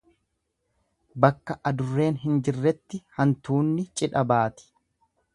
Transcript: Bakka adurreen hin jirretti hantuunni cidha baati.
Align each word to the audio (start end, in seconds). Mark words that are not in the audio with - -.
Bakka 1.25 1.55
adurreen 1.71 2.17
hin 2.23 2.39
jirretti 2.47 2.99
hantuunni 3.19 3.85
cidha 4.01 4.25
baati. 4.33 4.67